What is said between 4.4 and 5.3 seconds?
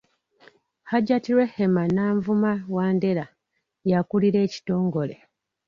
ekitongole.